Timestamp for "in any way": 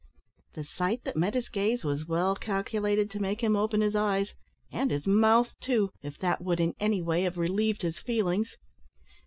6.59-7.21